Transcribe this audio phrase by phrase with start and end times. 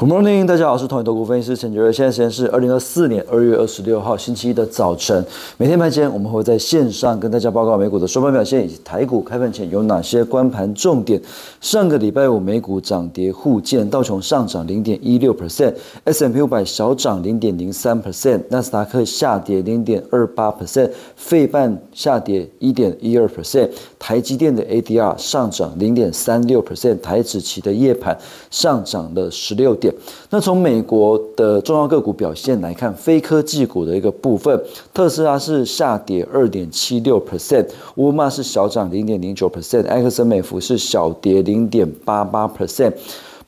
[0.00, 1.92] Good morning，大家好，我是统一投顾分析师陈杰瑞。
[1.92, 5.26] 现在时间是二零二四年二月二十六号星期一的早晨。
[5.56, 11.20] 每天盘前我们会在线上跟大家报告美股的收盘表现，以及台股开盘前有哪些关盘重点。
[11.60, 28.16] 上个礼拜五美股涨跌互见，道琼上涨零点一六 percent，S M P 五百小涨零点零三 percent，纳斯达克下跌零点二八 percent，费半下跌一点一二 percent，台积电的 A D R 上涨零点三六 percent，台指期的夜盘
[28.48, 29.87] 上涨了十六点。
[30.30, 34.60] 那从美国的重要个股表现来看，非科技股的一个部分，
[34.92, 37.66] 特斯拉是下跌二点七六 percent，
[37.96, 42.92] 沃尔玛是小涨零点零九 percent，埃克森美孚是小跌零点八八 percent，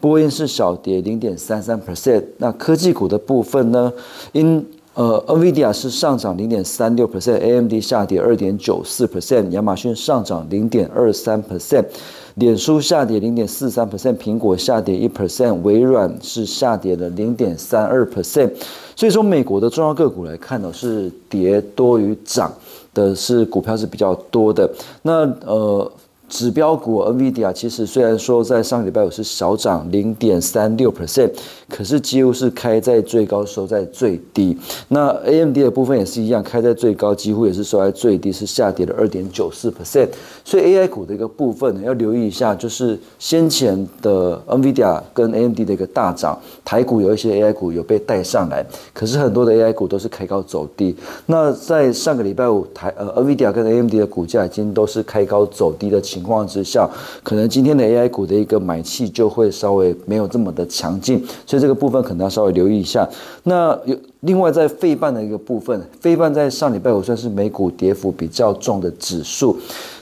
[0.00, 2.24] 波音是小跌零点三三 percent。
[2.38, 3.92] 那科技股的部分呢？
[4.32, 4.64] 因
[5.00, 11.86] 呃，NVIDIA 是上涨零点三六 percent，AMD 下跌二点九四 percent，亚马逊上涨零点二三 percent。
[12.34, 18.50] 脸书下跌零点四三 percent，苹果下跌一 percent，微软是下跌了零点三二 percent。
[18.94, 22.52] 所以说，美国的重要个股来看呢，是跌多于涨
[22.92, 24.70] 的，是股票是比较多的。
[25.00, 25.90] 那呃。
[26.30, 31.28] 指标股 NVIDIA 其实虽然说在上个礼拜五是小涨零点三六 percent，
[31.68, 34.56] 可是几乎是开在最高收在最低。
[34.88, 40.08] 那 AMD 的部分也是一样，开在最高，几乎也是收在最低，是下跌了二点九四 percent。
[40.44, 48.64] 所以 AI 股的一个部分呢，要留意一下，就是先前的 NVIDIA 跟 AMD 的一个大涨，台股有一些 AI 股有被带上来，
[48.94, 50.94] 可是很多的 AI 股都是开高走低。
[51.26, 56.19] 那在上个礼拜五台呃 NVIDIA 跟 AMD 的股价已经都是开高走低的情。
[56.20, 56.86] 情况之下，
[57.22, 63.08] 可能今天的 AI 股的一个买气就会稍微没有这么的强劲，所以这个部分可能要稍微留意一下。
[63.44, 69.56] 那有另外在费半的一个部分，费半在上礼拜五算是美股跌幅比较重的指数。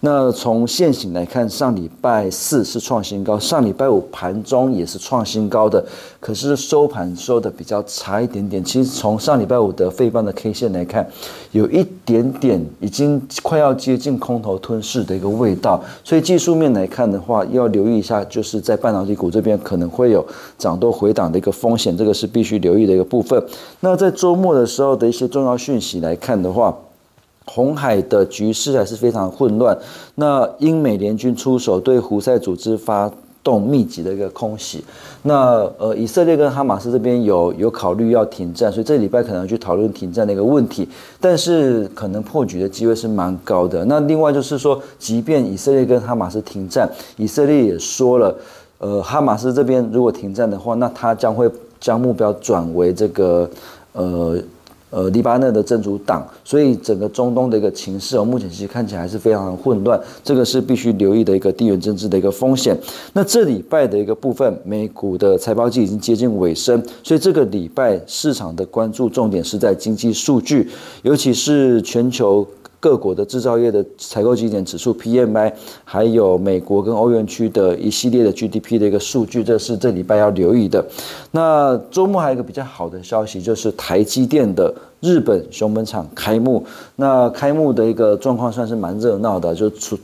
[0.00, 5.82] 那从现行来看，上礼拜四是创新高，上礼拜五盘中也是创新高的，
[6.20, 8.62] 可是收盘收的比较差一点点。
[8.62, 11.08] 其实从上礼拜五的费半的 K 线来看，
[11.52, 15.82] 有一点点已经快要接近空头吞噬的一个味道。
[16.04, 20.24] 所以技术面来看的话，要留意一下，就是在半导体股这边可能会有
[20.58, 23.42] 涨多回档的一个风险，这个是必须留意的一个部分。
[23.80, 26.76] 那在在周末的时候的一些重要讯息来看的话，
[27.46, 29.76] 红海的局势还是非常混乱。
[30.16, 33.10] 那英美联军出手对胡塞组织发
[33.42, 34.84] 动密集的一个空袭。
[35.22, 40.88] 那呃，以色列跟哈马斯这边有有考虑要停战，所以这礼拜可能去讨论停战的一个问题。
[41.20, 43.84] 但是可能破局的机会是蛮高的。
[43.86, 48.34] 那另外就是说，即便以色列跟哈马斯停战，以色列也说了，
[48.78, 53.48] 呃，哈马斯这边如果停战的话，那他将会将目标转为这个
[53.94, 54.38] 呃。
[54.90, 62.78] 呃，黎巴嫩的真主党，所以整个中东的一个情势哦，目前其实看起来还是非常混乱，这个是必须留意的一个地缘政治的一个风险。
[63.12, 70.70] 那这礼拜的一个部分，美股的财报季已经接近尾声，所以这个礼拜市场的关注重点是在经济数据，
[71.02, 72.46] 尤其是全球。
[72.84, 75.50] 各国的制造业的采购经理指数 PMI，
[75.86, 80.84] 还有美国跟欧元区的一系列的 GDP 的一个数据，这是这礼拜要留意的。
[81.30, 86.62] 那周末还有一个比较好的消息，就是台积电的日本熊本厂开幕。
[86.96, 89.98] 那开幕的一个状况算是蛮热闹的，就所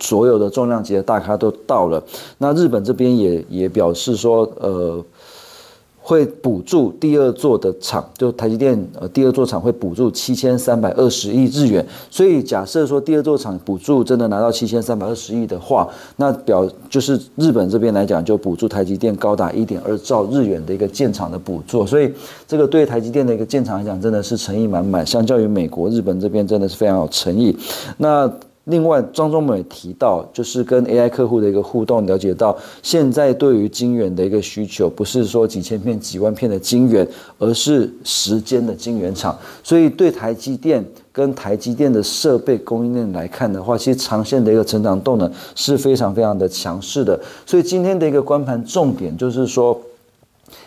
[0.00, 2.02] 所有的重量级的大咖都到了。
[2.38, 5.04] 那日本这边也也表示说，呃。
[6.02, 22.12] 会补助第二座的厂，就台积电呃第二座厂会补助七千三百二十亿日元，所以假设说第二座厂补助真的拿到七千三百二十亿的话，那表就是日本这边来讲就补助台积电高达一点二兆日元的一个建厂的补助，所以
[22.46, 27.56] 这个对台积电的一个建厂来讲真的是诚意满满，相较于美国、日本这边真的是非常有诚意。
[27.98, 28.30] 那。
[28.64, 37.04] 另外，张忠谋也提到，就是跟 AI 客户的一个互动，了解到现在对于晶圆的一个需求，不是说几千片、几万片的晶圆，
[37.38, 39.36] 而是时间的晶圆厂。
[39.64, 47.18] 所以，对台积电跟台积电的设备供应链来看的话，其实长线的一个成长动能是非常非常的强势的。
[47.44, 49.80] 所以，今天的一个关盘重点就是说。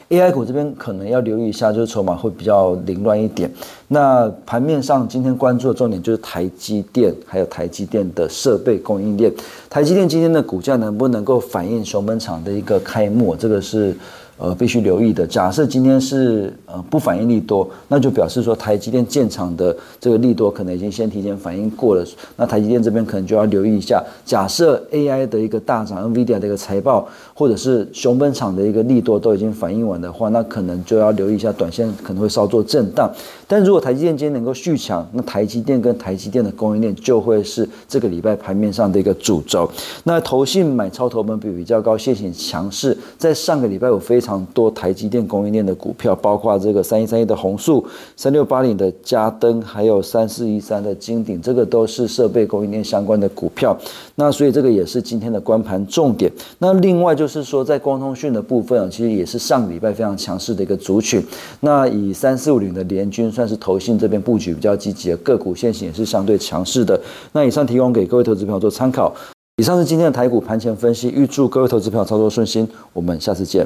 [0.10, 3.52] AI 股这边可能要留意一下，就是筹码会比较凌乱一点。
[3.88, 9.32] 那盘面上今天关注的重点就是台积电，还有台积电的设备供应链。
[9.70, 13.36] 台积电今天的股价能不能够反映熊本厂的一个开幕？
[13.36, 13.96] 这个是。
[14.38, 15.26] 呃，必须留意的。
[15.26, 22.06] 假设今天是呃不反应利多，那就表示说台积电建厂的这个利多可能已经先提前反应过了。
[22.36, 24.04] 那台积电这边可能就要留意一下。
[24.26, 33.10] 假设 AI 的一个大涨，NVIDIA 的一个财报，或者是熊本厂的一个利多都已经反应完的话，那可能就要留意一下，短线可能会稍作震荡。
[33.48, 39.70] 但如果台积电今天能够续强，那台积电跟台积电的供应链就会是这个礼拜盘面上的一个主轴。
[40.04, 44.20] 那投信买超投本比比较高，现行强势，在上个礼拜有非。
[44.26, 47.86] 常多台积电供应链的股票，包括这个三一三一的宏树、
[48.18, 53.78] 三六八零的嘉登，还有三四一三的金鼎，这个都是设备供应链相关的股票。
[54.16, 56.32] 那所以这个也是今天的关盘重点。
[56.58, 61.24] 那另外就是说，在光通讯的部分啊，其实也是上个礼拜非常强势的一个族群。
[61.60, 67.00] 那以三四五零的联军算是投信这边布局比较积极的个股，现行也是相对强势的。
[67.34, 69.14] 那以上提供给各位投资朋友做参考。
[69.58, 72.68] 以上是今天的台股盘前分析，预祝各位投资朋友操作顺心。
[72.92, 73.66] 我们下次见。